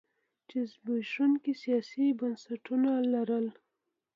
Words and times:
چې 0.49 0.57
زبېښونکي 0.71 1.53
سیاسي 1.63 2.05
بنسټونه 2.19 2.91
لرل. 3.13 3.47